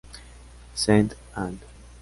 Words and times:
Cen., 0.73 1.13
Ant. 1.37 1.61